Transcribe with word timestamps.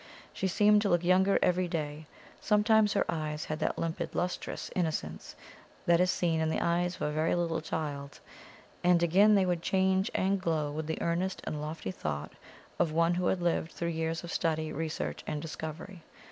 She 0.33 0.47
seemed 0.47 0.81
to 0.81 0.89
look 0.89 1.03
younger 1.03 1.37
every 1.43 1.67
day; 1.67 2.07
sometimes 2.39 2.93
her 2.93 3.05
eyes 3.07 3.45
had 3.45 3.59
that 3.59 3.77
limpid, 3.77 4.15
lustrous 4.15 4.71
innocence 4.75 5.35
that 5.85 5.99
is 5.99 6.09
seen 6.09 6.39
in 6.39 6.49
the 6.49 6.59
eyes 6.59 6.95
of 6.95 7.03
a 7.03 7.11
very 7.11 7.35
little 7.35 7.61
child; 7.61 8.19
and, 8.83 9.03
again, 9.03 9.35
they 9.35 9.45
would 9.45 9.61
change 9.61 10.09
and 10.15 10.41
glow 10.41 10.71
with 10.71 10.87
the 10.87 10.99
earnest 11.03 11.41
and 11.43 11.61
lofty 11.61 11.91
thought 11.91 12.33
of 12.79 12.91
one 12.91 13.13
who 13.13 13.27
had 13.27 13.43
lived 13.43 13.73
through 13.73 13.89
years 13.89 14.23
of 14.23 14.31
study, 14.31 14.73
research, 14.73 15.23
and 15.27 15.39
discovery. 15.39 16.01